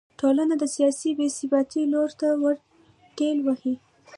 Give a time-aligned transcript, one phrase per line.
[0.19, 2.55] ټولنه د سیاسي بې ثباتۍ لور ته ور
[3.17, 3.73] ټېل وهي.